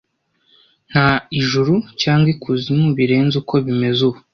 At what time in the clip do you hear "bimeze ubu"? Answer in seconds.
3.65-4.19